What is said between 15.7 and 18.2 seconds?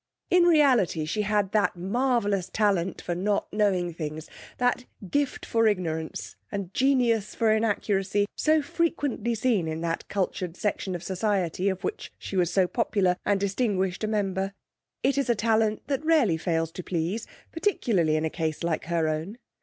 that rarely fails to please, particularly